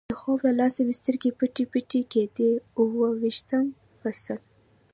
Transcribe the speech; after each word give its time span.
د 0.09 0.13
خوب 0.19 0.39
له 0.45 0.51
لاسه 0.59 0.79
مې 0.87 0.93
سترګې 1.01 1.29
پټې 1.39 1.63
پټې 1.71 2.01
کېدې، 2.11 2.51
اوه 2.79 3.07
ویشتم 3.21 3.65
فصل. 4.01 4.39